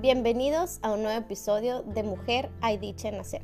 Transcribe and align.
Bienvenidos 0.00 0.78
a 0.80 0.92
un 0.92 1.02
nuevo 1.02 1.20
episodio 1.20 1.82
de 1.82 2.02
Mujer 2.02 2.50
hay 2.62 2.78
dicha 2.78 3.10
nacer. 3.10 3.42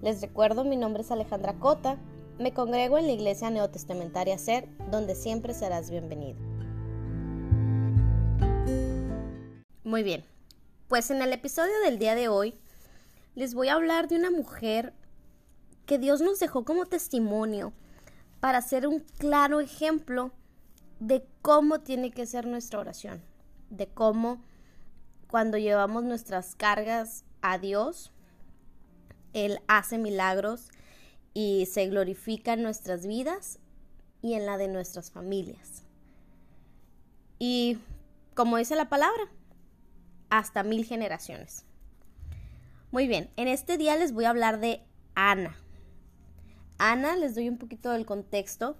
Les 0.00 0.22
recuerdo, 0.22 0.64
mi 0.64 0.76
nombre 0.76 1.02
es 1.02 1.10
Alejandra 1.10 1.58
Cota, 1.58 1.98
me 2.38 2.54
congrego 2.54 2.96
en 2.96 3.06
la 3.06 3.12
Iglesia 3.12 3.50
Neotestamentaria 3.50 4.38
Ser, 4.38 4.66
donde 4.90 5.14
siempre 5.14 5.52
serás 5.52 5.90
bienvenido. 5.90 6.38
Muy 9.84 10.02
bien, 10.02 10.24
pues 10.88 11.10
en 11.10 11.20
el 11.20 11.34
episodio 11.34 11.78
del 11.84 11.98
día 11.98 12.14
de 12.14 12.28
hoy 12.28 12.54
les 13.34 13.52
voy 13.52 13.68
a 13.68 13.74
hablar 13.74 14.08
de 14.08 14.16
una 14.16 14.30
mujer 14.30 14.94
que 15.84 15.98
Dios 15.98 16.22
nos 16.22 16.40
dejó 16.40 16.64
como 16.64 16.86
testimonio 16.86 17.74
para 18.40 18.62
ser 18.62 18.88
un 18.88 19.00
claro 19.18 19.60
ejemplo 19.60 20.32
de 20.98 21.26
cómo 21.42 21.80
tiene 21.80 22.10
que 22.10 22.24
ser 22.24 22.46
nuestra 22.46 22.80
oración, 22.80 23.20
de 23.68 23.86
cómo 23.86 24.42
cuando 25.28 25.58
llevamos 25.58 26.04
nuestras 26.04 26.54
cargas 26.54 27.24
a 27.42 27.58
Dios, 27.58 28.10
Él 29.34 29.60
hace 29.68 29.98
milagros 29.98 30.70
y 31.34 31.66
se 31.66 31.86
glorifica 31.86 32.54
en 32.54 32.62
nuestras 32.62 33.06
vidas 33.06 33.60
y 34.22 34.34
en 34.34 34.46
la 34.46 34.56
de 34.56 34.68
nuestras 34.68 35.10
familias. 35.10 35.84
Y 37.38 37.78
como 38.34 38.56
dice 38.56 38.74
la 38.74 38.88
palabra, 38.88 39.22
hasta 40.30 40.62
mil 40.62 40.84
generaciones. 40.84 41.64
Muy 42.90 43.06
bien, 43.06 43.30
en 43.36 43.48
este 43.48 43.76
día 43.76 43.96
les 43.96 44.12
voy 44.12 44.24
a 44.24 44.30
hablar 44.30 44.60
de 44.60 44.82
Ana. 45.14 45.56
Ana, 46.78 47.16
les 47.16 47.34
doy 47.34 47.48
un 47.48 47.58
poquito 47.58 47.90
del 47.90 48.06
contexto, 48.06 48.76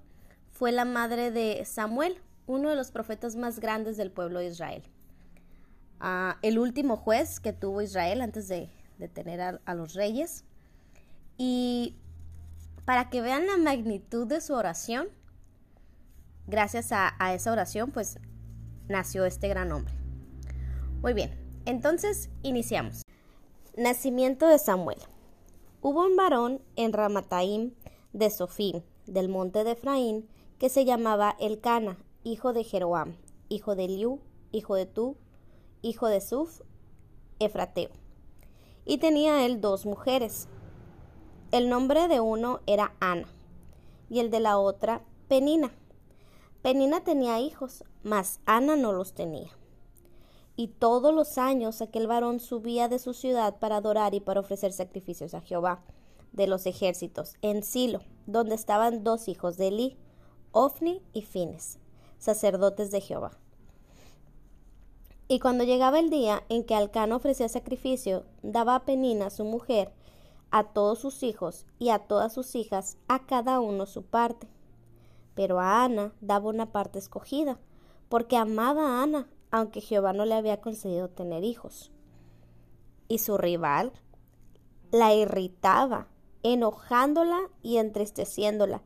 fue 0.50 0.72
la 0.72 0.86
madre 0.86 1.30
de 1.30 1.64
Samuel, 1.66 2.18
uno 2.46 2.70
de 2.70 2.76
los 2.76 2.90
profetas 2.90 3.36
más 3.36 3.60
grandes 3.60 3.96
del 3.98 4.10
pueblo 4.10 4.38
de 4.38 4.46
Israel 4.46 4.82
el 6.42 6.58
último 6.58 6.96
juez 6.96 7.40
que 7.40 7.52
tuvo 7.52 7.82
Israel 7.82 8.20
antes 8.20 8.48
de, 8.48 8.70
tener 9.12 9.40
a, 9.40 9.74
los 9.74 9.94
reyes. 9.94 10.44
Y 11.36 11.96
para 12.84 13.10
que 13.10 13.20
vean 13.20 13.46
la 13.46 13.56
magnitud 13.56 14.26
de 14.26 14.40
su 14.40 14.54
oración, 14.54 15.08
gracias 16.46 16.90
a, 16.92 17.14
esa 17.34 17.52
oración, 17.52 17.90
pues 17.90 18.18
nació 18.88 19.24
este 19.24 19.48
gran 19.48 19.72
hombre. 19.72 19.94
Muy 21.02 21.14
bien, 21.14 21.32
entonces 21.64 22.30
iniciamos. 22.42 23.02
Nacimiento 23.76 24.48
de 24.48 24.58
Samuel. 24.58 24.98
Hubo 25.80 26.04
un 26.04 26.16
varón 26.16 26.60
en 26.74 26.92
Ramataim 26.92 27.74
de 28.12 28.30
Sofín, 28.30 28.82
del 29.06 29.28
monte 29.28 29.62
de 29.62 29.72
Efraín, 29.72 30.28
que 30.58 30.68
se 30.68 30.84
llamaba 30.84 31.36
Elcana, 31.38 31.98
hijo 32.24 32.52
de 32.52 32.64
Jeroam, 32.64 33.16
hijo 33.48 33.76
de 33.76 33.86
Liu, 33.86 34.20
hijo 34.50 34.74
de 34.74 34.86
Tu, 34.86 35.16
hijo 35.82 36.08
de 36.08 36.20
Suf, 36.20 36.62
Efrateo. 37.38 37.90
Y 38.84 38.98
tenía 38.98 39.44
él 39.44 39.60
dos 39.60 39.86
mujeres. 39.86 40.48
El 41.50 41.68
nombre 41.68 42.08
de 42.08 42.20
uno 42.20 42.60
era 42.66 42.94
Ana 43.00 43.28
y 44.10 44.20
el 44.20 44.30
de 44.30 44.40
la 44.40 44.58
otra 44.58 45.02
Penina. 45.28 45.70
Penina 46.62 47.04
tenía 47.04 47.40
hijos, 47.40 47.84
mas 48.02 48.40
Ana 48.46 48.76
no 48.76 48.92
los 48.92 49.12
tenía. 49.14 49.50
Y 50.56 50.68
todos 50.68 51.14
los 51.14 51.38
años 51.38 51.80
aquel 51.80 52.06
varón 52.06 52.40
subía 52.40 52.88
de 52.88 52.98
su 52.98 53.14
ciudad 53.14 53.58
para 53.58 53.76
adorar 53.76 54.14
y 54.14 54.20
para 54.20 54.40
ofrecer 54.40 54.72
sacrificios 54.72 55.34
a 55.34 55.40
Jehová 55.40 55.84
de 56.32 56.46
los 56.46 56.66
ejércitos 56.66 57.34
en 57.42 57.62
Silo, 57.62 58.00
donde 58.26 58.54
estaban 58.54 59.04
dos 59.04 59.28
hijos 59.28 59.56
de 59.56 59.68
Eli, 59.68 59.98
Ofni 60.52 61.02
y 61.12 61.22
Fines, 61.22 61.78
sacerdotes 62.18 62.90
de 62.90 63.00
Jehová. 63.00 63.38
Y 65.30 65.40
cuando 65.40 65.64
llegaba 65.64 65.98
el 65.98 66.08
día 66.08 66.42
en 66.48 66.64
que 66.64 66.74
Alcano 66.74 67.16
ofrecía 67.16 67.50
sacrificio, 67.50 68.24
daba 68.42 68.74
a 68.74 68.84
Penina, 68.86 69.28
su 69.28 69.44
mujer, 69.44 69.92
a 70.50 70.64
todos 70.64 71.00
sus 71.00 71.22
hijos 71.22 71.66
y 71.78 71.90
a 71.90 71.98
todas 71.98 72.32
sus 72.32 72.54
hijas, 72.54 72.96
a 73.08 73.26
cada 73.26 73.60
uno 73.60 73.84
su 73.84 74.02
parte. 74.04 74.48
Pero 75.34 75.60
a 75.60 75.84
Ana 75.84 76.14
daba 76.22 76.48
una 76.48 76.72
parte 76.72 76.98
escogida, 76.98 77.58
porque 78.08 78.38
amaba 78.38 78.86
a 78.86 79.02
Ana, 79.02 79.28
aunque 79.50 79.82
Jehová 79.82 80.14
no 80.14 80.24
le 80.24 80.34
había 80.34 80.62
concedido 80.62 81.10
tener 81.10 81.44
hijos. 81.44 81.92
Y 83.06 83.18
su 83.18 83.36
rival 83.36 83.92
la 84.90 85.14
irritaba, 85.14 86.08
enojándola 86.42 87.50
y 87.62 87.76
entristeciéndola, 87.76 88.82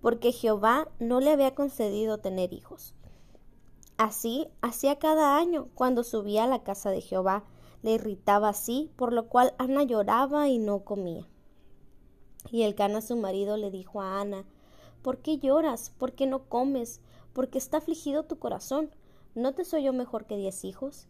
porque 0.00 0.30
Jehová 0.30 0.88
no 1.00 1.18
le 1.18 1.32
había 1.32 1.56
concedido 1.56 2.18
tener 2.18 2.52
hijos. 2.52 2.94
Así 4.00 4.48
hacía 4.62 4.98
cada 4.98 5.36
año 5.36 5.68
cuando 5.74 6.04
subía 6.04 6.44
a 6.44 6.46
la 6.46 6.62
casa 6.62 6.90
de 6.90 7.02
Jehová. 7.02 7.44
Le 7.82 7.92
irritaba 7.92 8.48
así, 8.48 8.90
por 8.96 9.12
lo 9.12 9.28
cual 9.28 9.52
Ana 9.58 9.82
lloraba 9.82 10.48
y 10.48 10.56
no 10.56 10.84
comía. 10.84 11.28
Y 12.50 12.62
el 12.62 12.74
Cana 12.74 13.02
su 13.02 13.16
marido 13.16 13.58
le 13.58 13.70
dijo 13.70 14.00
a 14.00 14.22
Ana, 14.22 14.46
¿Por 15.02 15.18
qué 15.18 15.36
lloras? 15.36 15.90
¿Por 15.90 16.14
qué 16.14 16.26
no 16.26 16.44
comes? 16.44 17.02
¿Por 17.34 17.50
qué 17.50 17.58
está 17.58 17.76
afligido 17.76 18.22
tu 18.22 18.38
corazón? 18.38 18.88
¿No 19.34 19.52
te 19.52 19.66
soy 19.66 19.82
yo 19.82 19.92
mejor 19.92 20.24
que 20.24 20.38
diez 20.38 20.64
hijos? 20.64 21.06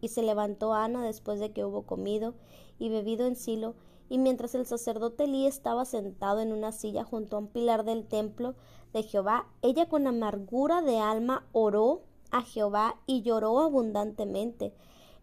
Y 0.00 0.08
se 0.08 0.24
levantó 0.24 0.74
Ana 0.74 1.04
después 1.04 1.38
de 1.38 1.52
que 1.52 1.64
hubo 1.64 1.82
comido 1.86 2.34
y 2.76 2.88
bebido 2.88 3.28
en 3.28 3.36
Silo, 3.36 3.76
y 4.08 4.18
mientras 4.18 4.56
el 4.56 4.66
sacerdote 4.66 5.24
Elí 5.24 5.46
estaba 5.46 5.84
sentado 5.84 6.40
en 6.40 6.52
una 6.52 6.72
silla 6.72 7.04
junto 7.04 7.36
a 7.36 7.38
un 7.38 7.46
pilar 7.46 7.84
del 7.84 8.04
templo 8.04 8.56
de 8.92 9.04
Jehová, 9.04 9.46
ella 9.62 9.88
con 9.88 10.08
amargura 10.08 10.82
de 10.82 10.98
alma 10.98 11.46
oró 11.52 12.02
a 12.32 12.42
Jehová 12.42 12.96
y 13.06 13.22
lloró 13.22 13.60
abundantemente, 13.60 14.74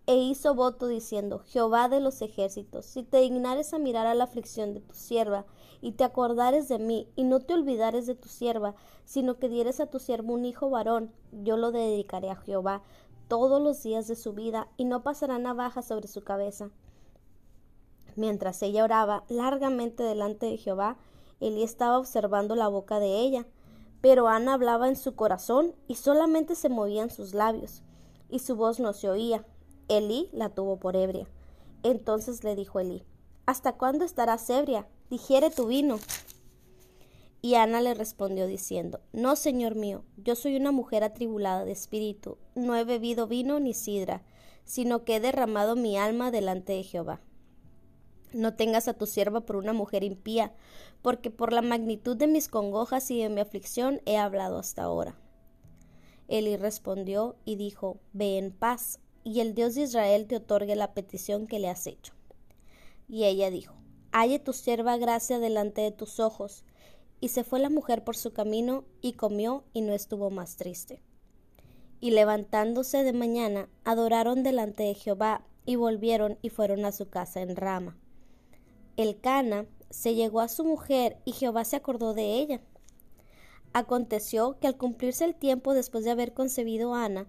e 0.05 0.15
hizo 0.15 0.55
voto 0.55 0.87
diciendo, 0.87 1.39
Jehová 1.45 1.89
de 1.89 1.99
los 1.99 2.21
ejércitos, 2.21 2.85
si 2.85 3.03
te 3.03 3.17
dignares 3.19 3.73
a 3.73 3.79
mirar 3.79 4.07
a 4.07 4.15
la 4.15 4.23
aflicción 4.23 4.73
de 4.73 4.79
tu 4.79 4.95
sierva, 4.95 5.45
y 5.81 5.91
te 5.91 6.03
acordares 6.03 6.67
de 6.67 6.79
mí, 6.79 7.07
y 7.15 7.25
no 7.25 7.41
te 7.41 7.53
olvidares 7.53 8.07
de 8.07 8.15
tu 8.15 8.27
sierva, 8.27 8.75
sino 9.05 9.37
que 9.37 9.49
dieres 9.49 9.79
a 9.79 9.87
tu 9.87 9.99
siervo 9.99 10.33
un 10.33 10.45
hijo 10.45 10.69
varón, 10.69 11.11
yo 11.31 11.57
lo 11.57 11.71
dedicaré 11.71 12.29
a 12.29 12.37
Jehová 12.37 12.81
todos 13.27 13.61
los 13.61 13.83
días 13.83 14.07
de 14.07 14.15
su 14.15 14.33
vida, 14.33 14.69
y 14.77 14.85
no 14.85 15.03
pasará 15.03 15.37
navaja 15.37 15.81
sobre 15.81 16.07
su 16.07 16.23
cabeza. 16.23 16.71
Mientras 18.15 18.61
ella 18.63 18.83
oraba 18.83 19.25
largamente 19.29 20.03
delante 20.03 20.47
de 20.47 20.57
Jehová, 20.57 20.97
Elí 21.39 21.63
estaba 21.63 21.97
observando 21.97 22.55
la 22.55 22.67
boca 22.67 22.99
de 22.99 23.19
ella, 23.19 23.45
pero 24.01 24.27
Ana 24.27 24.53
hablaba 24.53 24.87
en 24.87 24.95
su 24.95 25.15
corazón 25.15 25.75
y 25.87 25.95
solamente 25.95 26.55
se 26.55 26.69
movían 26.69 27.09
sus 27.09 27.33
labios, 27.33 27.83
y 28.29 28.39
su 28.39 28.55
voz 28.55 28.79
no 28.79 28.93
se 28.93 29.09
oía. 29.09 29.45
Elí 29.87 30.29
la 30.31 30.49
tuvo 30.49 30.77
por 30.77 30.95
ebria. 30.95 31.27
Entonces 31.83 32.43
le 32.43 32.55
dijo 32.55 32.79
Elí, 32.79 33.03
¿Hasta 33.45 33.73
cuándo 33.73 34.05
estarás 34.05 34.49
ebria? 34.49 34.87
Digiere 35.09 35.49
tu 35.49 35.65
vino. 35.65 35.99
Y 37.41 37.55
Ana 37.55 37.81
le 37.81 37.93
respondió 37.93 38.47
diciendo, 38.47 38.99
No, 39.13 39.35
señor 39.35 39.75
mío, 39.75 40.03
yo 40.17 40.35
soy 40.35 40.55
una 40.55 40.71
mujer 40.71 41.03
atribulada 41.03 41.65
de 41.65 41.71
espíritu, 41.71 42.37
no 42.53 42.75
he 42.75 42.83
bebido 42.83 43.27
vino 43.27 43.59
ni 43.59 43.73
sidra, 43.73 44.23
sino 44.65 45.03
que 45.03 45.15
he 45.15 45.19
derramado 45.19 45.75
mi 45.75 45.97
alma 45.97 46.31
delante 46.31 46.73
de 46.73 46.83
Jehová. 46.83 47.21
No 48.31 48.53
tengas 48.53 48.87
a 48.87 48.93
tu 48.93 49.07
sierva 49.07 49.41
por 49.41 49.55
una 49.55 49.73
mujer 49.73 50.03
impía, 50.03 50.53
porque 51.01 51.31
por 51.31 51.51
la 51.51 51.61
magnitud 51.61 52.15
de 52.15 52.27
mis 52.27 52.47
congojas 52.47 53.09
y 53.09 53.21
de 53.21 53.29
mi 53.29 53.41
aflicción 53.41 54.01
he 54.05 54.17
hablado 54.17 54.59
hasta 54.59 54.83
ahora. 54.83 55.17
Eli 56.27 56.57
respondió 56.57 57.35
y 57.43 57.55
dijo, 57.55 57.99
Ve 58.13 58.37
en 58.37 58.51
paz, 58.51 58.99
y 59.23 59.39
el 59.39 59.55
Dios 59.55 59.75
de 59.75 59.81
Israel 59.81 60.27
te 60.27 60.35
otorgue 60.35 60.75
la 60.75 60.93
petición 60.93 61.47
que 61.47 61.59
le 61.59 61.69
has 61.69 61.87
hecho. 61.87 62.13
Y 63.07 63.25
ella 63.25 63.49
dijo, 63.49 63.75
Halle 64.11 64.39
tu 64.39 64.53
sierva 64.53 64.97
gracia 64.97 65.39
delante 65.39 65.81
de 65.81 65.91
tus 65.91 66.19
ojos. 66.19 66.63
Y 67.21 67.29
se 67.29 67.43
fue 67.43 67.59
la 67.59 67.69
mujer 67.69 68.03
por 68.03 68.15
su 68.15 68.31
camino, 68.31 68.85
y 69.01 69.13
comió, 69.13 69.63
y 69.73 69.81
no 69.81 69.93
estuvo 69.93 70.29
más 70.29 70.55
triste. 70.55 71.01
Y 71.99 72.11
levantándose 72.11 73.03
de 73.03 73.11
mañana, 73.11 73.67
adoraron 73.83 74.43
delante 74.43 74.83
de 74.83 74.93
Jehová, 74.93 75.45
y 75.65 75.75
volvieron 75.75 76.37
y 76.41 76.49
fueron 76.49 76.85
a 76.85 76.91
su 76.91 77.09
casa 77.09 77.41
en 77.41 77.55
Rama. 77.55 77.97
El 78.99 79.17
Cana 79.17 79.65
se 79.89 80.13
llegó 80.13 80.41
a 80.41 80.49
su 80.49 80.65
mujer 80.65 81.19
y 81.23 81.31
Jehová 81.31 81.63
se 81.63 81.77
acordó 81.77 82.13
de 82.13 82.33
ella. 82.33 82.59
Aconteció 83.71 84.59
que 84.59 84.67
al 84.67 84.75
cumplirse 84.75 85.23
el 85.23 85.35
tiempo 85.35 85.73
después 85.73 86.03
de 86.03 86.11
haber 86.11 86.33
concebido 86.33 86.93
Ana, 86.93 87.25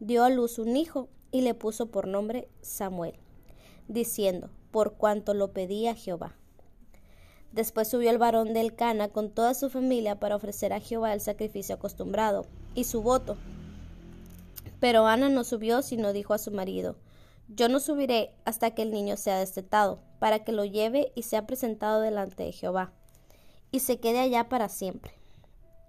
dio 0.00 0.24
a 0.24 0.30
luz 0.30 0.58
un 0.58 0.76
hijo 0.76 1.08
y 1.30 1.42
le 1.42 1.54
puso 1.54 1.92
por 1.92 2.08
nombre 2.08 2.48
Samuel, 2.60 3.14
diciendo, 3.86 4.50
por 4.72 4.94
cuanto 4.94 5.32
lo 5.32 5.52
pedía 5.52 5.94
Jehová. 5.94 6.34
Después 7.52 7.86
subió 7.86 8.10
el 8.10 8.18
varón 8.18 8.52
del 8.52 8.74
Cana 8.74 9.06
con 9.06 9.30
toda 9.30 9.54
su 9.54 9.70
familia 9.70 10.18
para 10.18 10.34
ofrecer 10.34 10.72
a 10.72 10.80
Jehová 10.80 11.14
el 11.14 11.20
sacrificio 11.20 11.76
acostumbrado 11.76 12.46
y 12.74 12.82
su 12.82 13.00
voto. 13.00 13.36
Pero 14.80 15.06
Ana 15.06 15.28
no 15.28 15.44
subió, 15.44 15.82
sino 15.82 16.12
dijo 16.12 16.34
a 16.34 16.38
su 16.38 16.50
marido, 16.50 16.96
Yo 17.54 17.68
no 17.68 17.80
subiré 17.80 18.32
hasta 18.46 18.70
que 18.70 18.80
el 18.80 18.90
niño 18.92 19.18
sea 19.18 19.38
destetado 19.38 19.98
para 20.18 20.42
que 20.42 20.52
lo 20.52 20.64
lleve 20.64 21.12
y 21.14 21.24
sea 21.24 21.46
presentado 21.46 22.00
delante 22.00 22.44
de 22.44 22.52
Jehová, 22.52 22.92
y 23.70 23.80
se 23.80 24.00
quede 24.00 24.20
allá 24.20 24.48
para 24.48 24.70
siempre. 24.70 25.12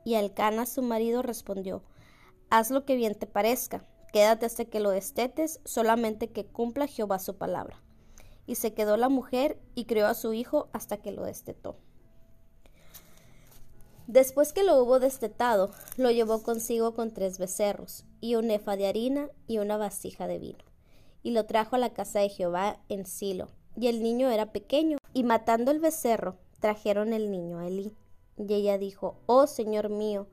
Y 0.04 0.16
Alcana 0.16 0.66
su 0.66 0.82
marido 0.82 1.22
respondió, 1.22 1.82
Haz 2.50 2.70
lo 2.70 2.84
que 2.84 2.98
bien 2.98 3.16
te 3.16 3.28
parezca. 3.28 3.86
Quédate 4.12 4.46
hasta 4.46 4.66
que 4.66 4.82
lo 4.82 4.90
destetes, 4.90 5.62
solamente 5.64 6.32
que 6.32 6.46
cumpla 6.46 6.86
Jehová 6.86 7.18
su 7.18 7.38
palabra. 7.38 7.82
Y 8.46 8.56
se 8.56 8.74
quedó 8.74 8.98
la 8.98 9.08
mujer 9.08 9.58
y 9.74 9.86
crió 9.86 10.08
a 10.08 10.16
su 10.16 10.34
hijo 10.34 10.68
hasta 10.74 10.98
que 10.98 11.14
lo 11.14 11.24
destetó. 11.24 11.78
Después 14.08 14.52
que 14.52 14.64
lo 14.64 14.84
hubo 14.84 15.00
destetado, 15.00 15.72
lo 15.96 16.12
llevó 16.12 16.44
consigo 16.44 16.94
con 16.94 17.14
tres 17.14 17.40
becerros, 17.40 18.04
y 18.20 18.36
un 18.36 18.52
efa 18.52 18.76
de 18.76 18.88
harina 18.88 19.30
y 19.48 19.60
una 19.60 19.78
vasija 19.78 20.28
de 20.28 20.40
vino. 20.40 20.73
Y 21.24 21.32
lo 21.32 21.46
trajo 21.46 21.76
a 21.76 21.80
la 21.80 21.94
casa 21.94 22.20
de 22.20 22.30
Jehová 22.30 22.78
en 22.90 23.06
Silo. 23.06 23.50
Y 23.76 23.88
el 23.88 24.04
niño 24.04 24.30
era 24.30 24.52
pequeño. 24.52 24.98
Y 25.14 25.24
matando 25.24 25.72
el 25.72 25.80
becerro, 25.80 26.36
trajeron 26.60 27.14
el 27.14 27.32
niño 27.32 27.60
a 27.60 27.68
Elí. 27.68 27.92
Y 28.38 28.54
ella 28.54 28.78
dijo, 28.78 29.16
Oh 29.26 29.48
Señor 29.48 29.90
mío, 29.90 30.28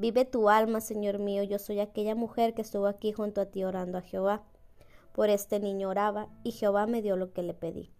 Vive 0.00 0.24
tu 0.24 0.48
alma, 0.48 0.80
Señor 0.80 1.18
mío, 1.18 1.42
yo 1.42 1.58
soy 1.58 1.80
aquella 1.80 2.14
mujer 2.14 2.54
que 2.54 2.62
estuvo 2.62 2.86
aquí 2.86 3.12
junto 3.12 3.40
a 3.40 3.46
ti 3.46 3.64
orando 3.64 3.98
a 3.98 4.00
Jehová. 4.00 4.42
Por 5.12 5.28
este 5.28 5.60
niño 5.60 5.90
oraba, 5.90 6.28
y 6.44 6.52
Jehová 6.52 6.86
me 6.86 7.02
dio 7.02 7.16
lo 7.16 7.32
que 7.32 7.42
le 7.42 7.54
pedí. 7.54 7.90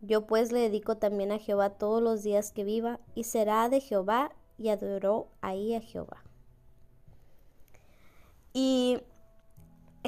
Yo 0.00 0.26
pues 0.26 0.50
le 0.50 0.60
dedico 0.60 0.98
también 0.98 1.30
a 1.30 1.38
Jehová 1.38 1.70
todos 1.70 2.02
los 2.02 2.22
días 2.22 2.50
que 2.50 2.64
viva, 2.64 3.00
y 3.14 3.24
será 3.24 3.68
de 3.68 3.80
Jehová, 3.80 4.32
y 4.58 4.68
adoró 4.68 5.28
ahí 5.40 5.74
a 5.74 5.80
Jehová. 5.80 6.22
Y 8.52 8.98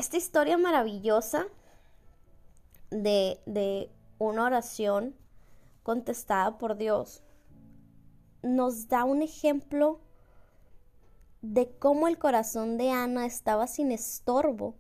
esta 0.04 0.18
historia 0.18 0.58
maravillosa 0.58 1.46
de, 2.90 3.40
de 3.46 3.90
una 4.18 4.44
oración 4.44 5.14
contestada 5.82 6.58
por 6.58 6.76
Dios 6.76 7.22
nos 8.42 8.88
da 8.88 9.04
un 9.04 9.22
ejemplo 9.22 10.00
de 11.40 11.70
cómo 11.78 12.06
el 12.06 12.18
corazón 12.18 12.76
de 12.76 12.90
Ana 12.90 13.24
estaba 13.24 13.66
sin 13.66 13.92
estorbo 13.92 14.74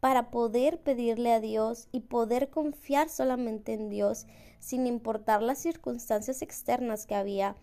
para 0.00 0.30
poder 0.30 0.80
pedirle 0.80 1.34
a 1.34 1.40
Dios 1.40 1.88
y 1.92 2.00
poder 2.00 2.48
confiar 2.48 3.10
solamente 3.10 3.74
en 3.74 3.90
Dios 3.90 4.26
sin 4.60 4.86
importar 4.86 5.42
las 5.42 5.58
circunstancias 5.58 6.40
externas 6.40 7.04
que 7.04 7.14
había 7.14 7.54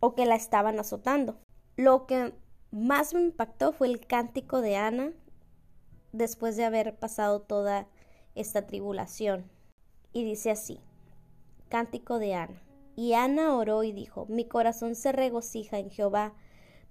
o 0.00 0.14
que 0.14 0.24
la 0.24 0.36
estaban 0.36 0.80
azotando. 0.80 1.36
Lo 1.76 2.06
que 2.06 2.32
más 2.70 3.12
me 3.12 3.20
impactó 3.20 3.74
fue 3.74 3.88
el 3.88 4.06
cántico 4.06 4.62
de 4.62 4.76
Ana 4.76 5.12
después 6.12 6.56
de 6.56 6.64
haber 6.64 6.94
pasado 6.96 7.40
toda 7.40 7.88
esta 8.34 8.66
tribulación. 8.66 9.50
Y 10.12 10.24
dice 10.24 10.50
así, 10.50 10.80
cántico 11.68 12.18
de 12.18 12.34
Ana. 12.34 12.62
Y 12.94 13.14
Ana 13.14 13.56
oró 13.56 13.82
y 13.82 13.92
dijo, 13.92 14.26
mi 14.28 14.44
corazón 14.44 14.94
se 14.94 15.12
regocija 15.12 15.78
en 15.78 15.90
Jehová, 15.90 16.34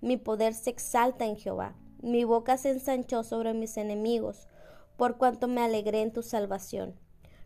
mi 0.02 0.18
poder 0.18 0.54
se 0.56 0.72
exalta 0.72 1.26
en 1.26 1.38
Jehová. 1.38 1.76
Mi 2.02 2.24
boca 2.24 2.58
se 2.58 2.72
ensanchó 2.72 3.24
sobre 3.24 3.54
mis 3.54 3.78
enemigos, 3.78 4.48
por 4.98 5.18
cuanto 5.18 5.48
me 5.48 5.62
alegré 5.62 6.02
en 6.02 6.12
tu 6.12 6.24
salvación. 6.24 6.96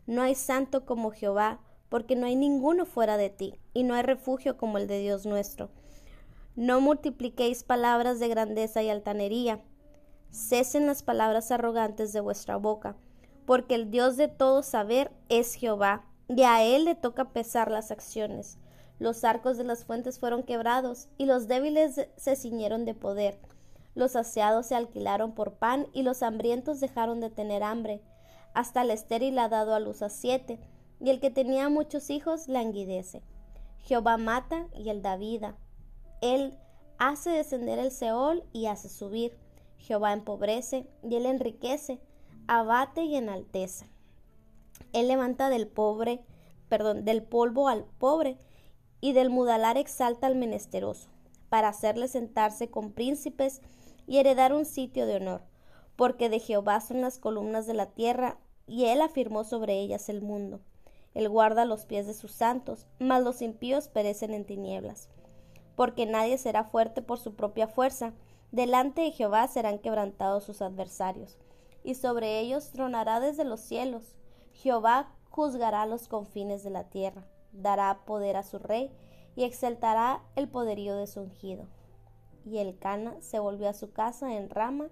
No 0.06 0.22
hay 0.22 0.34
santo 0.34 0.86
como 0.86 1.10
Jehová, 1.10 1.60
porque 1.90 2.16
no 2.16 2.26
hay 2.26 2.36
ninguno 2.36 2.86
fuera 2.86 3.18
de 3.18 3.28
ti, 3.28 3.60
y 3.74 3.82
no 3.82 3.94
hay 3.94 4.02
refugio 4.02 4.56
como 4.56 4.78
el 4.78 4.86
de 4.86 5.00
Dios 5.00 5.26
nuestro. 5.26 5.68
No 6.54 6.80
multipliquéis 6.80 7.64
palabras 7.64 8.18
de 8.18 8.28
grandeza 8.28 8.82
y 8.82 8.88
altanería. 8.88 9.60
Cesen 10.36 10.86
las 10.86 11.02
palabras 11.02 11.50
arrogantes 11.50 12.12
de 12.12 12.20
vuestra 12.20 12.58
boca, 12.58 12.94
porque 13.46 13.74
el 13.74 13.90
Dios 13.90 14.18
de 14.18 14.28
todo 14.28 14.62
saber 14.62 15.10
es 15.30 15.54
Jehová, 15.54 16.04
y 16.28 16.42
a 16.42 16.62
él 16.62 16.84
le 16.84 16.94
toca 16.94 17.32
pesar 17.32 17.70
las 17.70 17.90
acciones. 17.90 18.58
Los 18.98 19.24
arcos 19.24 19.56
de 19.56 19.64
las 19.64 19.86
fuentes 19.86 20.18
fueron 20.18 20.42
quebrados, 20.42 21.08
y 21.16 21.24
los 21.24 21.48
débiles 21.48 22.06
se 22.16 22.36
ciñeron 22.36 22.84
de 22.84 22.92
poder. 22.92 23.40
Los 23.94 24.12
saciados 24.12 24.66
se 24.66 24.74
alquilaron 24.74 25.32
por 25.32 25.54
pan, 25.54 25.86
y 25.94 26.02
los 26.02 26.22
hambrientos 26.22 26.80
dejaron 26.80 27.18
de 27.20 27.30
tener 27.30 27.62
hambre. 27.62 28.02
Hasta 28.52 28.82
el 28.82 28.90
estéril 28.90 29.38
ha 29.38 29.48
dado 29.48 29.74
a 29.74 29.80
luz 29.80 30.02
a 30.02 30.10
siete, 30.10 30.60
y 31.00 31.08
el 31.08 31.18
que 31.18 31.30
tenía 31.30 31.70
muchos 31.70 32.10
hijos 32.10 32.46
languidece. 32.46 33.22
Jehová 33.78 34.18
mata 34.18 34.66
y 34.74 34.90
él 34.90 35.00
da 35.00 35.16
vida. 35.16 35.56
Él 36.20 36.58
hace 36.98 37.30
descender 37.30 37.78
el 37.78 37.90
Seol 37.90 38.44
y 38.52 38.66
hace 38.66 38.90
subir. 38.90 39.45
Jehová 39.86 40.12
empobrece 40.12 40.88
y 41.04 41.14
él 41.14 41.26
enriquece, 41.26 42.00
abate 42.48 43.04
y 43.04 43.14
enaltece. 43.14 43.86
Él 44.92 45.06
levanta 45.06 45.48
del 45.48 45.68
pobre, 45.68 46.24
perdón, 46.68 47.04
del 47.04 47.22
polvo 47.22 47.68
al 47.68 47.84
pobre 47.84 48.36
y 49.00 49.12
del 49.12 49.30
mudalar 49.30 49.78
exalta 49.78 50.26
al 50.26 50.34
menesteroso, 50.34 51.08
para 51.48 51.68
hacerle 51.68 52.08
sentarse 52.08 52.68
con 52.68 52.90
príncipes 52.90 53.62
y 54.08 54.18
heredar 54.18 54.52
un 54.52 54.64
sitio 54.64 55.06
de 55.06 55.16
honor, 55.16 55.42
porque 55.94 56.28
de 56.28 56.40
Jehová 56.40 56.80
son 56.80 57.00
las 57.00 57.18
columnas 57.18 57.68
de 57.68 57.74
la 57.74 57.86
tierra, 57.86 58.38
y 58.66 58.86
él 58.86 59.00
afirmó 59.00 59.44
sobre 59.44 59.78
ellas 59.78 60.08
el 60.08 60.20
mundo. 60.20 60.58
Él 61.14 61.28
guarda 61.28 61.64
los 61.64 61.86
pies 61.86 62.08
de 62.08 62.14
sus 62.14 62.32
santos, 62.32 62.86
mas 62.98 63.22
los 63.22 63.40
impíos 63.40 63.86
perecen 63.86 64.34
en 64.34 64.44
tinieblas. 64.44 65.08
Porque 65.76 66.06
nadie 66.06 66.36
será 66.38 66.64
fuerte 66.64 67.02
por 67.02 67.20
su 67.20 67.36
propia 67.36 67.68
fuerza, 67.68 68.12
delante 68.52 69.02
de 69.02 69.12
Jehová 69.12 69.48
serán 69.48 69.78
quebrantados 69.78 70.44
sus 70.44 70.62
adversarios, 70.62 71.38
y 71.84 71.94
sobre 71.94 72.40
ellos 72.40 72.70
tronará 72.70 73.20
desde 73.20 73.44
los 73.44 73.60
cielos. 73.60 74.16
Jehová 74.52 75.12
juzgará 75.30 75.86
los 75.86 76.08
confines 76.08 76.62
de 76.62 76.70
la 76.70 76.84
tierra 76.84 77.26
dará 77.56 78.00
poder 78.04 78.36
a 78.36 78.42
su 78.42 78.58
rey 78.58 78.90
y 79.34 79.44
exaltará 79.44 80.22
el 80.34 80.48
poderío 80.48 80.96
de 80.96 81.06
su 81.06 81.20
ungido. 81.20 81.66
Y 82.44 82.58
el 82.58 82.78
Cana 82.78 83.16
se 83.20 83.38
volvió 83.38 83.68
a 83.68 83.74
su 83.74 83.92
casa 83.92 84.34
en 84.34 84.50
Rama, 84.50 84.88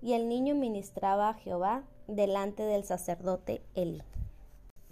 y 0.00 0.12
el 0.12 0.28
niño 0.28 0.54
ministraba 0.54 1.30
a 1.30 1.34
Jehová 1.34 1.82
delante 2.06 2.62
del 2.62 2.84
sacerdote 2.84 3.62
Eli. 3.74 4.04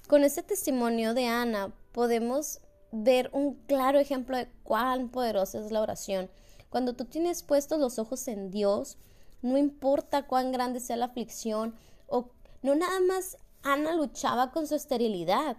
Con 0.08 0.24
este 0.24 0.42
testimonio 0.42 1.14
de 1.14 1.26
Ana 1.26 1.72
podemos 1.92 2.60
ver 2.90 3.30
un 3.32 3.54
claro 3.66 4.00
ejemplo 4.00 4.36
de 4.36 4.48
cuán 4.64 5.08
poderosa 5.10 5.60
es 5.60 5.70
la 5.70 5.80
oración. 5.80 6.28
Cuando 6.70 6.94
tú 6.94 7.04
tienes 7.04 7.42
puestos 7.42 7.78
los 7.78 7.98
ojos 7.98 8.28
en 8.28 8.50
Dios, 8.50 8.98
no 9.42 9.56
importa 9.56 10.26
cuán 10.26 10.52
grande 10.52 10.80
sea 10.80 10.96
la 10.96 11.06
aflicción 11.06 11.74
o 12.06 12.30
no 12.62 12.74
nada 12.74 13.00
más 13.00 13.38
Ana 13.62 13.94
luchaba 13.94 14.52
con 14.52 14.66
su 14.66 14.74
esterilidad, 14.74 15.56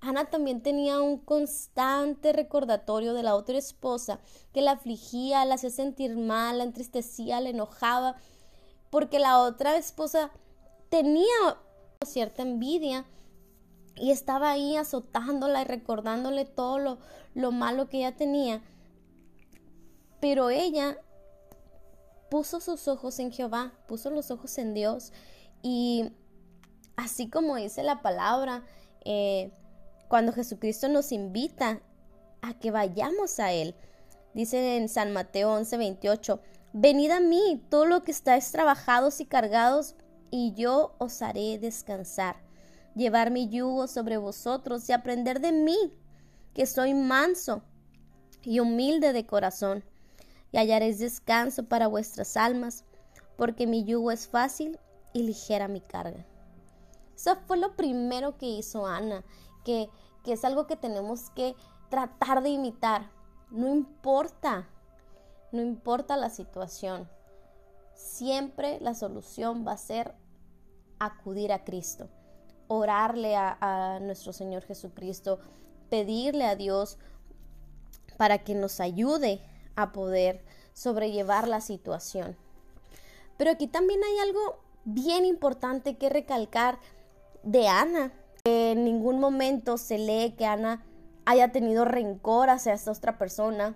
Ana 0.00 0.26
también 0.26 0.62
tenía 0.62 1.00
un 1.00 1.18
constante 1.18 2.32
recordatorio 2.32 3.14
de 3.14 3.22
la 3.22 3.34
otra 3.34 3.58
esposa 3.58 4.20
que 4.52 4.60
la 4.60 4.72
afligía, 4.72 5.44
la 5.44 5.54
hacía 5.54 5.70
sentir 5.70 6.16
mal, 6.16 6.58
la 6.58 6.64
entristecía, 6.64 7.40
la 7.40 7.48
enojaba, 7.48 8.16
porque 8.90 9.18
la 9.18 9.40
otra 9.40 9.76
esposa 9.76 10.30
tenía 10.90 11.24
cierta 12.04 12.42
envidia 12.42 13.04
y 13.96 14.10
estaba 14.10 14.50
ahí 14.50 14.76
azotándola 14.76 15.62
y 15.62 15.64
recordándole 15.64 16.44
todo 16.44 16.78
lo, 16.78 16.98
lo 17.34 17.50
malo 17.50 17.88
que 17.88 17.98
ella 17.98 18.16
tenía. 18.16 18.62
Pero 20.20 20.50
ella 20.50 20.98
puso 22.30 22.60
sus 22.60 22.88
ojos 22.88 23.18
en 23.18 23.30
Jehová, 23.30 23.72
puso 23.86 24.10
los 24.10 24.30
ojos 24.30 24.58
en 24.58 24.74
Dios 24.74 25.12
y 25.62 26.10
así 26.96 27.28
como 27.28 27.56
dice 27.56 27.82
la 27.82 28.02
palabra, 28.02 28.64
eh, 29.04 29.50
cuando 30.08 30.32
Jesucristo 30.32 30.88
nos 30.88 31.12
invita 31.12 31.80
a 32.42 32.58
que 32.58 32.70
vayamos 32.70 33.38
a 33.38 33.52
Él. 33.52 33.74
Dice 34.34 34.76
en 34.76 34.88
San 34.88 35.12
Mateo 35.12 35.52
11:28, 35.58 36.40
venid 36.72 37.10
a 37.10 37.20
mí, 37.20 37.62
todo 37.70 37.86
lo 37.86 38.02
que 38.02 38.10
estáis 38.10 38.50
trabajados 38.52 39.20
y 39.20 39.26
cargados, 39.26 39.94
y 40.30 40.52
yo 40.54 40.94
os 40.98 41.22
haré 41.22 41.58
descansar. 41.58 42.36
Llevar 42.94 43.30
mi 43.30 43.48
yugo 43.48 43.86
sobre 43.86 44.16
vosotros 44.16 44.88
y 44.88 44.92
aprender 44.92 45.40
de 45.40 45.52
mí, 45.52 45.92
que 46.54 46.66
soy 46.66 46.94
manso 46.94 47.62
y 48.42 48.60
humilde 48.60 49.12
de 49.12 49.26
corazón, 49.26 49.84
y 50.52 50.58
hallaréis 50.58 50.98
descanso 50.98 51.64
para 51.64 51.86
vuestras 51.86 52.36
almas, 52.36 52.84
porque 53.36 53.66
mi 53.66 53.84
yugo 53.84 54.10
es 54.10 54.28
fácil 54.28 54.78
y 55.12 55.22
ligera 55.22 55.68
mi 55.68 55.80
carga. 55.80 56.24
Eso 57.14 57.36
fue 57.46 57.56
lo 57.56 57.76
primero 57.76 58.36
que 58.36 58.46
hizo 58.46 58.86
Ana 58.86 59.24
que, 59.66 59.90
es 60.32 60.44
algo 60.44 60.66
que 60.66 60.76
tenemos 60.76 61.30
que 61.30 61.54
tratar 61.90 62.42
de 62.42 62.50
imitar. 62.50 63.10
No 63.50 63.68
importa, 63.68 64.68
no 65.52 65.60
importa 65.60 66.16
la 66.16 66.30
situación. 66.30 67.08
Siempre 67.94 68.78
la 68.80 68.94
solución 68.94 69.66
va 69.66 69.72
a 69.72 69.78
ser 69.78 70.14
acudir 70.98 71.52
a 71.52 71.64
Cristo, 71.64 72.08
orarle 72.68 73.36
a, 73.36 73.56
a, 73.60 74.00
nuestro 74.00 74.32
Señor 74.32 74.62
Jesucristo, 74.62 75.38
pedirle 75.90 76.44
a 76.44 76.56
Dios 76.56 76.98
para 78.16 78.38
que 78.38 78.54
nos 78.54 78.80
ayude 78.80 79.40
a 79.76 79.92
poder 79.92 80.42
sobrellevar 80.72 81.48
la 81.48 81.60
situación. 81.60 82.36
Pero 83.36 83.50
aquí 83.50 83.66
también 83.66 84.00
hay 84.02 84.18
algo 84.18 84.58
bien 84.84 85.24
importante 85.24 85.96
que 85.96 86.08
recalcar 86.08 86.78
de 87.42 87.68
Ana. 87.68 88.12
En 88.44 88.84
ningún 88.84 89.20
momento 89.20 89.78
se 89.78 89.98
lee 89.98 90.34
que 90.36 90.46
Ana 90.46 90.84
haya 91.24 91.52
tenido 91.52 91.84
rencor 91.84 92.50
hacia 92.50 92.72
esta 92.72 92.92
otra 92.92 93.18
persona. 93.18 93.74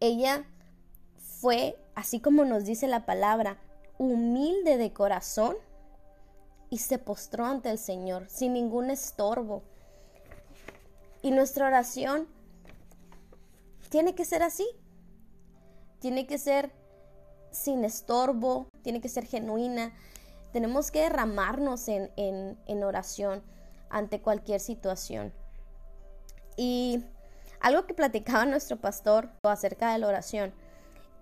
Ella 0.00 0.44
fue, 1.40 1.78
así 1.94 2.20
como 2.20 2.44
nos 2.44 2.64
dice 2.64 2.86
la 2.86 3.06
palabra, 3.06 3.58
humilde 3.98 4.78
de 4.78 4.92
corazón 4.92 5.56
y 6.70 6.78
se 6.78 6.98
postró 6.98 7.44
ante 7.44 7.70
el 7.70 7.78
Señor 7.78 8.28
sin 8.28 8.54
ningún 8.54 8.90
estorbo. 8.90 9.62
Y 11.22 11.32
nuestra 11.32 11.66
oración 11.66 12.26
tiene 13.90 14.14
que 14.14 14.24
ser 14.24 14.42
así. 14.42 14.66
Tiene 15.98 16.26
que 16.26 16.38
ser 16.38 16.72
sin 17.50 17.84
estorbo, 17.84 18.68
tiene 18.82 19.02
que 19.02 19.10
ser 19.10 19.26
genuina. 19.26 19.92
Tenemos 20.52 20.90
que 20.90 21.00
derramarnos 21.00 21.88
en, 21.88 22.10
en 22.16 22.84
oración 22.84 23.42
ante 23.90 24.22
cualquier 24.22 24.60
situación. 24.60 25.34
Y 26.56 27.04
algo 27.60 27.86
que 27.86 27.94
platicaba 27.94 28.46
nuestro 28.46 28.78
pastor 28.78 29.30
acerca 29.42 29.92
de 29.92 29.98
la 29.98 30.08
oración 30.08 30.54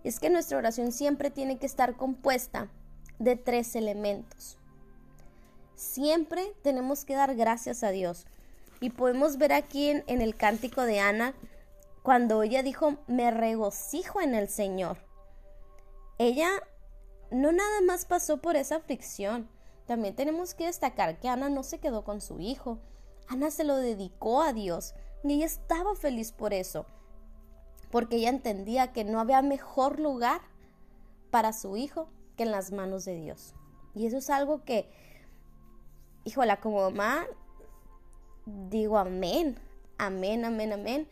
es 0.04 0.20
que 0.20 0.30
nuestra 0.30 0.58
oración 0.58 0.92
siempre 0.92 1.30
tiene 1.30 1.58
que 1.58 1.66
estar 1.66 1.96
compuesta 1.96 2.70
de 3.18 3.36
tres 3.36 3.74
elementos. 3.74 4.58
Siempre 5.74 6.54
tenemos 6.62 7.04
que 7.04 7.14
dar 7.14 7.34
gracias 7.34 7.82
a 7.82 7.90
Dios. 7.90 8.26
Y 8.80 8.90
podemos 8.90 9.38
ver 9.38 9.52
aquí 9.52 9.88
en, 9.88 10.04
en 10.06 10.22
el 10.22 10.36
cántico 10.36 10.82
de 10.82 11.00
Ana, 11.00 11.34
cuando 12.02 12.42
ella 12.42 12.62
dijo, 12.62 12.96
me 13.06 13.30
regocijo 13.30 14.20
en 14.20 14.34
el 14.34 14.48
Señor. 14.48 14.98
Ella 16.18 16.48
no 17.30 17.52
nada 17.52 17.80
más 17.82 18.04
pasó 18.04 18.38
por 18.38 18.56
esa 18.56 18.76
aflicción. 18.76 19.48
También 19.86 20.14
tenemos 20.14 20.54
que 20.54 20.66
destacar 20.66 21.18
que 21.18 21.28
Ana 21.28 21.48
no 21.48 21.62
se 21.62 21.78
quedó 21.80 22.04
con 22.04 22.20
su 22.20 22.40
hijo. 22.40 22.78
Ana 23.28 23.50
se 23.50 23.64
lo 23.64 23.76
dedicó 23.76 24.42
a 24.42 24.52
Dios 24.52 24.94
y 25.24 25.34
ella 25.34 25.46
estaba 25.46 25.94
feliz 25.94 26.32
por 26.32 26.54
eso, 26.54 26.86
porque 27.90 28.16
ella 28.16 28.30
entendía 28.30 28.92
que 28.92 29.04
no 29.04 29.20
había 29.20 29.42
mejor 29.42 29.98
lugar 29.98 30.40
para 31.30 31.52
su 31.52 31.76
hijo 31.76 32.08
que 32.36 32.44
en 32.44 32.52
las 32.52 32.72
manos 32.72 33.04
de 33.04 33.16
Dios. 33.16 33.54
Y 33.94 34.06
eso 34.06 34.18
es 34.18 34.30
algo 34.30 34.64
que, 34.64 34.90
híjola, 36.24 36.60
como 36.60 36.90
mamá, 36.90 37.26
digo 38.46 38.98
amén, 38.98 39.58
amén, 39.98 40.44
amén, 40.44 40.72
amén. 40.72 41.08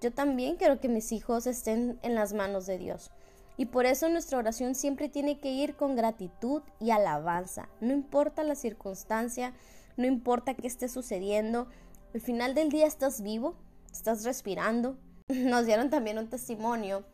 Yo 0.00 0.12
también 0.12 0.56
quiero 0.56 0.80
que 0.80 0.88
mis 0.88 1.12
hijos 1.12 1.46
estén 1.46 1.98
en 2.02 2.14
las 2.14 2.32
manos 2.32 2.66
de 2.66 2.78
Dios. 2.78 3.10
Y 3.56 3.66
por 3.66 3.86
eso 3.86 4.08
nuestra 4.08 4.38
oración 4.38 4.76
siempre 4.76 5.08
tiene 5.08 5.40
que 5.40 5.50
ir 5.50 5.74
con 5.74 5.96
gratitud 5.96 6.62
y 6.78 6.90
alabanza. 6.90 7.68
No 7.80 7.92
importa 7.92 8.44
la 8.44 8.54
circunstancia, 8.54 9.52
no 9.96 10.06
importa 10.06 10.54
qué 10.54 10.68
esté 10.68 10.88
sucediendo, 10.88 11.66
al 12.14 12.20
final 12.20 12.54
del 12.54 12.70
día 12.70 12.86
estás 12.86 13.20
vivo, 13.20 13.56
estás 13.92 14.24
respirando. 14.24 14.96
Nos 15.28 15.66
dieron 15.66 15.90
también 15.90 16.18
un 16.18 16.28
testimonio 16.28 17.04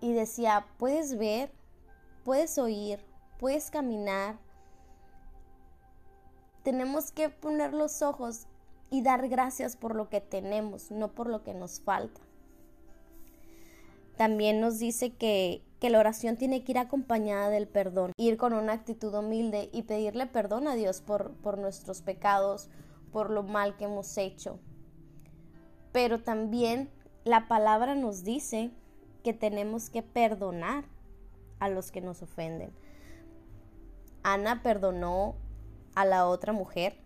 y 0.00 0.12
decía, 0.12 0.66
puedes 0.78 1.18
ver, 1.18 1.52
puedes 2.24 2.56
oír, 2.56 3.04
puedes 3.38 3.70
caminar. 3.70 4.38
Tenemos 6.62 7.12
que 7.12 7.28
poner 7.28 7.74
los 7.74 8.00
ojos 8.00 8.46
y 8.94 9.02
dar 9.02 9.28
gracias 9.28 9.74
por 9.74 9.96
lo 9.96 10.08
que 10.08 10.20
tenemos, 10.20 10.92
no 10.92 11.08
por 11.16 11.28
lo 11.28 11.42
que 11.42 11.52
nos 11.52 11.80
falta. 11.80 12.20
También 14.16 14.60
nos 14.60 14.78
dice 14.78 15.16
que, 15.16 15.64
que, 15.80 15.90
la 15.90 15.98
oración 15.98 16.36
tiene 16.36 16.62
que 16.62 16.70
ir 16.70 16.78
acompañada 16.78 17.50
del 17.50 17.66
perdón, 17.66 18.12
ir 18.16 18.36
con 18.36 18.52
una 18.52 18.72
actitud 18.72 19.12
humilde 19.12 19.68
y 19.72 19.82
pedirle 19.82 20.26
perdón 20.26 20.68
a 20.68 20.76
Dios 20.76 21.00
por, 21.00 21.32
por 21.38 21.58
nuestros 21.58 22.02
pecados, 22.02 22.70
por 23.10 23.30
lo 23.30 23.42
mal 23.42 23.76
que 23.76 23.86
hemos 23.86 24.16
hecho. 24.16 24.60
Pero 25.90 26.22
también 26.22 26.88
la 27.24 27.48
palabra 27.48 27.96
nos 27.96 28.22
dice 28.22 28.70
que 29.24 29.32
tenemos 29.32 29.90
que 29.90 30.04
perdonar 30.04 30.84
a 31.58 31.68
los 31.68 31.90
que 31.90 32.00
nos 32.00 32.22
ofenden. 32.22 32.70
Ana 34.22 34.62
perdonó 34.62 35.34
a 35.96 36.04
la 36.04 36.28
otra 36.28 36.52
mujer 36.52 37.03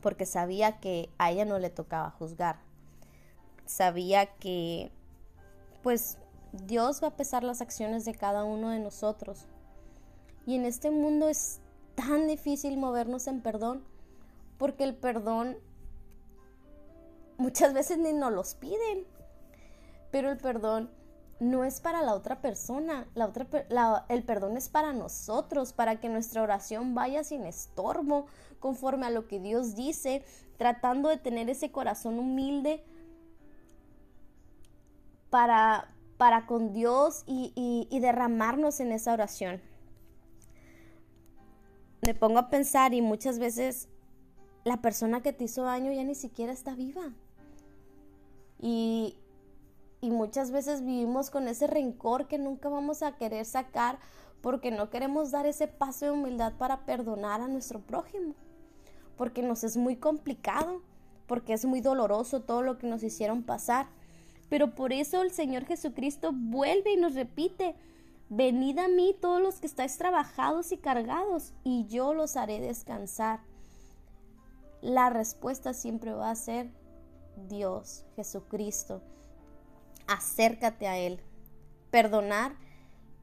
porque 0.00 0.26
sabía 0.26 0.80
que 0.80 1.10
a 1.18 1.30
ella 1.30 1.44
no 1.44 1.58
le 1.58 1.70
tocaba 1.70 2.10
juzgar. 2.10 2.56
Sabía 3.66 4.26
que 4.26 4.90
pues 5.82 6.18
Dios 6.52 7.02
va 7.02 7.08
a 7.08 7.16
pesar 7.16 7.44
las 7.44 7.60
acciones 7.60 8.04
de 8.04 8.14
cada 8.14 8.44
uno 8.44 8.70
de 8.70 8.78
nosotros. 8.78 9.46
Y 10.46 10.56
en 10.56 10.64
este 10.64 10.90
mundo 10.90 11.28
es 11.28 11.60
tan 11.94 12.26
difícil 12.26 12.78
movernos 12.78 13.26
en 13.26 13.40
perdón 13.40 13.84
porque 14.58 14.84
el 14.84 14.94
perdón 14.94 15.56
muchas 17.36 17.72
veces 17.72 17.98
ni 17.98 18.12
nos 18.12 18.32
los 18.32 18.54
piden, 18.54 19.06
pero 20.10 20.30
el 20.30 20.38
perdón 20.38 20.90
no 21.40 21.64
es 21.64 21.80
para 21.80 22.02
la 22.02 22.14
otra 22.14 22.40
persona, 22.40 23.06
la 23.14 23.26
otra, 23.26 23.46
el 24.08 24.24
perdón 24.24 24.56
es 24.56 24.68
para 24.68 24.92
nosotros, 24.92 25.72
para 25.72 26.00
que 26.00 26.08
nuestra 26.08 26.42
oración 26.42 26.94
vaya 26.94 27.22
sin 27.24 27.44
estorbo, 27.44 28.26
conforme 28.58 29.06
a 29.06 29.10
lo 29.10 29.28
que 29.28 29.38
Dios 29.38 29.76
dice, 29.76 30.24
tratando 30.56 31.08
de 31.08 31.16
tener 31.16 31.48
ese 31.48 31.70
corazón 31.70 32.18
humilde 32.18 32.82
para, 35.30 35.94
para 36.16 36.46
con 36.46 36.72
Dios 36.72 37.22
y, 37.26 37.52
y 37.88 38.00
derramarnos 38.00 38.80
en 38.80 38.90
esa 38.90 39.12
oración. 39.12 39.60
Me 42.02 42.14
pongo 42.14 42.38
a 42.38 42.48
pensar 42.48 42.94
y 42.94 43.02
muchas 43.02 43.38
veces 43.38 43.88
la 44.64 44.78
persona 44.78 45.22
que 45.22 45.32
te 45.32 45.44
hizo 45.44 45.62
daño 45.62 45.92
ya 45.92 46.04
ni 46.04 46.14
siquiera 46.14 46.52
está 46.52 46.74
viva. 46.74 47.12
Y, 48.60 49.16
y 50.00 50.10
muchas 50.10 50.50
veces 50.50 50.84
vivimos 50.84 51.30
con 51.30 51.48
ese 51.48 51.66
rencor 51.66 52.28
que 52.28 52.38
nunca 52.38 52.68
vamos 52.68 53.02
a 53.02 53.16
querer 53.16 53.44
sacar 53.44 53.98
porque 54.40 54.70
no 54.70 54.90
queremos 54.90 55.30
dar 55.30 55.46
ese 55.46 55.66
paso 55.66 56.06
de 56.06 56.10
humildad 56.12 56.52
para 56.58 56.84
perdonar 56.84 57.40
a 57.40 57.48
nuestro 57.48 57.80
prójimo. 57.80 58.34
Porque 59.16 59.42
nos 59.42 59.64
es 59.64 59.76
muy 59.76 59.96
complicado, 59.96 60.82
porque 61.26 61.52
es 61.52 61.64
muy 61.64 61.80
doloroso 61.80 62.40
todo 62.40 62.62
lo 62.62 62.78
que 62.78 62.86
nos 62.86 63.02
hicieron 63.02 63.42
pasar. 63.42 63.86
Pero 64.48 64.74
por 64.74 64.92
eso 64.92 65.22
el 65.22 65.32
Señor 65.32 65.64
Jesucristo 65.64 66.30
vuelve 66.32 66.92
y 66.92 66.96
nos 66.96 67.14
repite, 67.14 67.74
venid 68.28 68.78
a 68.78 68.88
mí 68.88 69.16
todos 69.20 69.42
los 69.42 69.60
que 69.60 69.66
estáis 69.66 69.98
trabajados 69.98 70.70
y 70.70 70.78
cargados, 70.78 71.52
y 71.64 71.86
yo 71.86 72.14
los 72.14 72.36
haré 72.36 72.60
descansar 72.60 73.40
la 74.80 75.10
respuesta 75.10 75.74
siempre 75.74 76.12
va 76.12 76.30
a 76.30 76.36
ser 76.36 76.70
Dios, 77.48 78.04
Jesucristo. 78.14 79.02
Acércate 80.08 80.88
a 80.88 80.98
Él. 80.98 81.20
Perdonar 81.92 82.56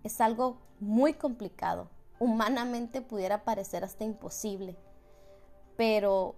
es 0.03 0.21
algo 0.21 0.61
muy 0.79 1.13
complicado. 1.13 1.89
Humanamente 2.19 3.01
pudiera 3.01 3.43
parecer 3.43 3.83
hasta 3.83 4.05
imposible. 4.05 4.77
Pero 5.75 6.35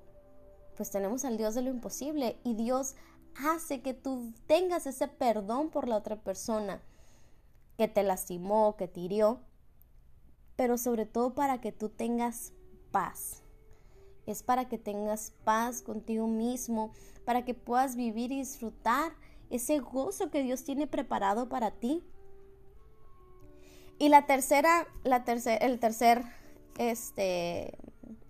pues 0.76 0.90
tenemos 0.90 1.24
al 1.26 1.38
Dios 1.38 1.54
de 1.54 1.62
lo 1.62 1.70
imposible 1.70 2.40
y 2.44 2.56
Dios 2.56 2.96
hace 3.36 3.82
que 3.82 3.94
tú 3.94 4.34
tengas 4.48 4.88
ese 4.88 5.08
perdón 5.08 5.70
por 5.70 5.88
la 5.88 5.98
otra 5.98 6.16
persona 6.16 6.82
que 7.78 7.88
te 7.88 8.02
lastimó, 8.02 8.76
que 8.76 8.88
te 8.88 9.02
hirió, 9.02 9.42
pero 10.56 10.80
sobre 10.80 11.06
todo 11.06 11.36
para 11.36 11.62
que 11.62 11.72
tú 11.72 11.90
tengas 11.90 12.54
paz 12.92 13.44
es 14.28 14.44
para 14.44 14.68
que 14.68 14.78
tengas 14.78 15.32
paz 15.46 15.82
contigo 15.82 16.28
mismo, 16.28 16.92
para 17.26 17.46
que 17.46 17.54
puedas 17.54 17.96
vivir 17.96 18.32
y 18.32 18.40
disfrutar 18.40 19.14
ese 19.50 19.80
gozo 19.80 20.30
que 20.30 20.44
Dios 20.44 20.64
tiene 20.64 20.88
preparado 20.88 21.50
para 21.50 21.72
ti. 21.72 22.04
Y 24.00 24.10
la 24.10 24.26
tercera, 24.26 24.88
la 25.04 25.24
el 25.26 25.80
tercer 25.80 26.24
este, 26.78 27.78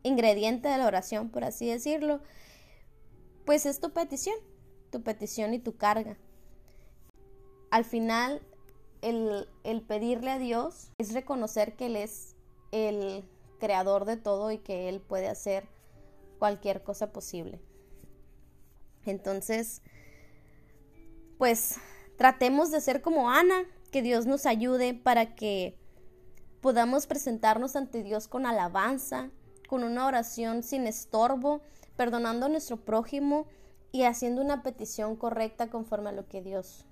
ingrediente 0.03 0.69
de 0.69 0.77
la 0.77 0.88
oración, 0.88 1.29
por 1.29 1.43
así 1.43 1.67
decirlo, 1.67 2.21
pues 3.45 3.65
es 3.65 3.79
tu 3.79 3.91
petición, 3.91 4.36
tu 4.91 5.01
petición 5.03 5.53
y 5.53 5.59
tu 5.59 5.75
carga. 5.75 6.17
Al 7.69 7.83
final, 7.83 8.41
el, 9.01 9.50
el 9.63 9.81
pedirle 9.81 10.31
a 10.31 10.39
Dios 10.39 10.91
es 10.97 11.13
reconocer 11.13 11.75
que 11.75 11.88
Él 11.88 11.97
es 11.97 12.36
el 12.71 13.27
creador 13.59 14.05
de 14.05 14.17
todo 14.17 14.51
y 14.51 14.59
que 14.59 14.88
Él 14.88 15.01
puede 15.01 15.27
hacer 15.27 15.67
cualquier 16.39 16.83
cosa 16.83 17.12
posible. 17.12 17.59
Entonces, 19.05 19.81
pues 21.38 21.75
tratemos 22.17 22.72
de 22.72 22.82
ser 22.82 23.01
como 23.01 23.29
Ana, 23.29 23.63
que 23.91 24.01
Dios 24.01 24.25
nos 24.25 24.46
ayude 24.46 24.94
para 24.94 25.36
que 25.36 25.77
podamos 26.62 27.08
presentarnos 27.08 27.75
ante 27.75 28.03
Dios 28.03 28.27
con 28.27 28.46
alabanza, 28.46 29.29
con 29.67 29.84
una 29.84 30.06
oración 30.06 30.63
sin 30.63 30.88
estorbo, 30.88 31.62
perdonando 31.96 32.48
a 32.48 32.50
nuestro 32.50 32.77
prójimo 32.77 33.48
y 33.91 34.03
haciendo 34.03 34.41
una 34.41 34.63
petición 34.63 35.15
correcta 35.15 35.70
conforme 35.70 36.10
a 36.10 36.13
lo 36.13 36.27
que 36.27 36.41
Dios 36.41 36.86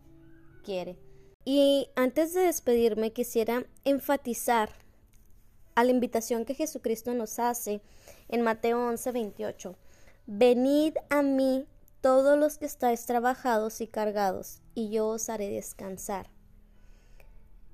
quiere. 0.63 0.97
Y 1.43 1.89
antes 1.95 2.33
de 2.33 2.41
despedirme 2.41 3.13
quisiera 3.13 3.65
enfatizar 3.83 4.69
a 5.75 5.83
la 5.83 5.91
invitación 5.91 6.45
que 6.45 6.55
Jesucristo 6.55 7.13
nos 7.13 7.37
hace 7.37 7.81
en 8.29 8.41
Mateo 8.41 8.87
11, 8.87 9.11
28. 9.11 9.75
Venid 10.25 10.95
a 11.09 11.21
mí 11.21 11.67
todos 12.05 12.37
los 12.37 12.59
que 12.59 12.67
estáis 12.67 13.07
trabajados 13.07 13.81
y 13.81 13.87
cargados, 13.87 14.61
y 14.75 14.91
yo 14.91 15.07
os 15.07 15.27
haré 15.27 15.49
descansar. 15.49 16.29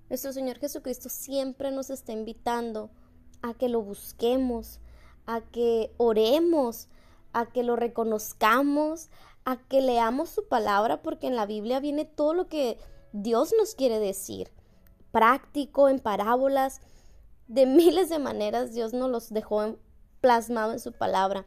Nuestro 0.07 0.31
Señor 0.31 0.57
Jesucristo 0.57 1.09
siempre 1.09 1.69
nos 1.69 1.89
está 1.89 2.13
invitando 2.13 2.91
a 3.41 3.53
que 3.53 3.67
lo 3.67 3.81
busquemos, 3.81 4.79
a 5.25 5.41
que 5.41 5.93
oremos, 5.97 6.87
a 7.33 7.47
que 7.47 7.63
lo 7.63 7.75
reconozcamos, 7.75 9.09
a 9.43 9.57
que 9.57 9.81
leamos 9.81 10.29
su 10.29 10.47
palabra, 10.47 11.01
porque 11.01 11.27
en 11.27 11.35
la 11.35 11.45
Biblia 11.45 11.81
viene 11.81 12.05
todo 12.05 12.33
lo 12.33 12.47
que 12.47 12.77
Dios 13.11 13.53
nos 13.59 13.75
quiere 13.75 13.99
decir, 13.99 14.49
práctico, 15.11 15.89
en 15.89 15.99
parábolas, 15.99 16.79
de 17.49 17.65
miles 17.65 18.07
de 18.07 18.19
maneras 18.19 18.73
Dios 18.73 18.93
nos 18.93 19.09
los 19.09 19.33
dejó 19.33 19.75
plasmado 20.21 20.71
en 20.71 20.79
su 20.79 20.93
palabra. 20.93 21.45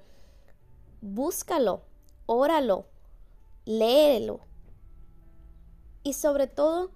Búscalo, 1.00 1.80
óralo, 2.26 2.86
léelo. 3.64 4.40
Y 6.02 6.12
sobre 6.14 6.46
todo, 6.46 6.90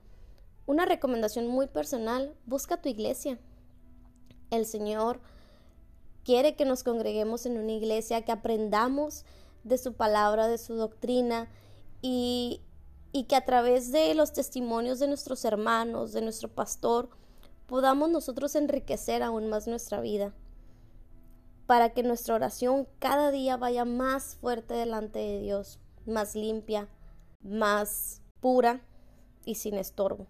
una 0.67 0.85
recomendación 0.85 1.47
muy 1.47 1.67
personal, 1.67 2.35
busca 2.45 2.81
tu 2.81 2.89
iglesia. 2.89 3.39
El 4.51 4.67
Señor 4.67 5.21
quiere 6.25 6.57
que 6.57 6.67
nos 6.67 6.85
congreguemos 6.85 7.47
en 7.47 7.57
una 7.57 7.73
iglesia, 7.73 8.23
que 8.23 8.33
aprendamos 8.33 9.25
de 9.65 9.79
su 9.79 9.95
palabra, 9.95 10.47
de 10.47 10.59
su 10.59 10.75
doctrina 10.75 11.49
y, 12.03 12.61
que 13.29 13.35
a 13.35 13.45
través 13.45 13.91
de 13.93 14.15
los 14.15 14.33
testimonios 14.33 14.99
de 14.99 15.09
nuestros 15.09 15.45
hermanos, 15.45 16.13
de 16.13 16.21
nuestro 16.21 16.49
pastor, 16.49 17.09
podamos 17.67 18.11
nosotros 18.11 18.55
enriquecer 18.55 19.23
aún 19.23 19.49
más 19.49 19.67
nuestra 19.67 20.01
vida, 20.01 20.33
para 21.69 21.91
que 21.91 22.03
nuestra 22.03 22.35
oración 22.35 22.89
cada 22.99 23.31
día 23.31 23.59
vaya 23.59 23.85
más 23.85 24.37
fuerte 24.37 24.73
delante 24.73 25.19
de 25.19 25.39
Dios, 25.39 25.79
más 26.07 26.35
limpia, 26.35 26.89
más 27.43 28.23
pura 28.41 28.81
y 29.45 29.57
sin 29.57 29.75
estorbo. 29.75 30.29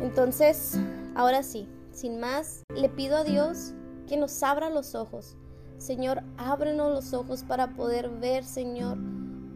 Entonces, 0.00 0.78
ahora 1.14 1.42
sí, 1.42 1.68
sin 1.92 2.20
más, 2.20 2.62
le 2.74 2.88
pido 2.88 3.18
a 3.18 3.24
Dios 3.24 3.74
que 4.08 4.16
nos 4.16 4.42
abra 4.42 4.70
los 4.70 4.94
ojos. 4.94 5.36
Señor, 5.76 6.22
ábrenos 6.38 6.90
los 6.90 7.12
ojos 7.12 7.44
para 7.44 7.76
poder 7.76 8.08
ver, 8.08 8.44
Señor, 8.44 8.96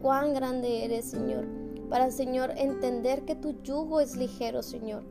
cuán 0.03 0.35
grande 0.35 0.85
eres, 0.85 1.09
Señor. 1.09 1.47
Para, 1.89 2.11
Señor, 2.11 2.51
entender 2.57 3.25
que 3.25 3.33
tu 3.33 3.59
yugo 3.63 4.01
es 4.01 4.15
ligero, 4.17 4.61
Señor. 4.61 5.03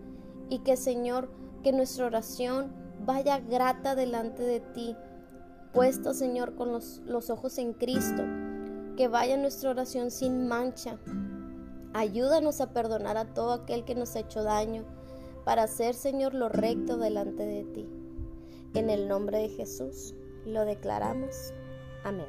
Y 0.51 0.61
que, 0.61 0.77
Señor, 0.77 1.33
que 1.65 1.73
nuestra 1.73 2.07
oración 2.07 2.84
vaya 3.05 3.39
grata 3.41 3.95
delante 3.95 4.43
de 4.43 4.61
ti, 4.61 4.97
puesta, 5.73 6.15
Señor, 6.15 6.55
con 6.55 6.73
los, 6.73 7.03
los 7.07 7.31
ojos 7.31 7.59
en 7.59 7.73
Cristo. 7.73 8.23
Que 8.97 9.09
vaya 9.09 9.37
nuestra 9.37 9.71
oración 9.71 10.11
sin 10.11 10.47
mancha. 10.47 10.99
Ayúdanos 11.93 12.61
a 12.61 12.73
perdonar 12.73 13.17
a 13.17 13.35
todo 13.35 13.53
aquel 13.53 13.85
que 13.85 13.95
nos 13.95 14.15
ha 14.17 14.21
hecho 14.21 14.43
daño 14.43 14.85
para 15.45 15.65
hacer, 15.65 15.95
Señor, 15.95 16.35
lo 16.35 16.49
recto 16.49 16.97
delante 16.97 17.45
de 17.45 17.65
ti. 17.65 17.89
En 18.75 18.91
el 18.91 19.09
nombre 19.09 19.39
de 19.39 19.49
Jesús 19.49 20.15
lo 20.45 20.65
declaramos. 20.65 21.53
Amén. 22.03 22.27